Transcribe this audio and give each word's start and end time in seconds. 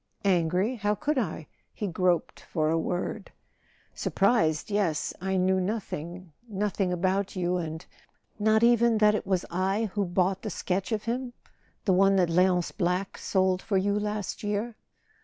"Angry? 0.25 0.77
How 0.77 0.95
could 0.95 1.19
I?" 1.19 1.45
He 1.75 1.85
groped 1.85 2.39
for 2.39 2.71
a 2.71 2.77
word. 2.79 3.31
"Surprised—yes. 3.93 5.13
I 5.21 5.37
knew 5.37 5.61
nothing... 5.61 6.33
nothing 6.49 6.91
about 6.91 7.35
you 7.35 7.57
and..." 7.57 7.85
"Not 8.39 8.63
even 8.63 8.97
that 8.97 9.13
it 9.13 9.27
was 9.27 9.45
I 9.51 9.91
who 9.93 10.05
bought 10.05 10.41
the 10.41 10.49
sketch 10.49 10.91
of 10.91 11.03
him—the 11.03 11.93
one 11.93 12.15
that 12.15 12.31
Leonce 12.31 12.71
Black 12.71 13.19
sold 13.19 13.61
for 13.61 13.77
you 13.77 13.93
last 13.99 14.41
year 14.41 14.75